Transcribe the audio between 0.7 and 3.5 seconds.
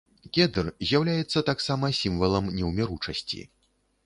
з'яўляецца таксама сімвалам неўміручасці.